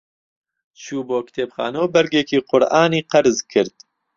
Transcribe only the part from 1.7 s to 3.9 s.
و بەرگێکی قورئانی قەرز کرد.